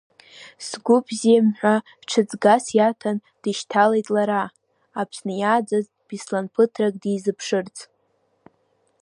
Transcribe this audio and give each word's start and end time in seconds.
Сгәы 0.67 0.97
бзиам 1.05 1.47
ҳәа 1.57 1.75
ҽыҵгас 2.09 2.65
иаҭан, 2.77 3.17
дышьҭалеит 3.41 4.07
лара, 4.15 4.43
Аԥсны 4.99 5.33
иааӡаз 5.37 5.85
Беслан 6.07 6.45
ԥыҭрак 6.53 6.95
дизыԥшырц. 7.01 7.77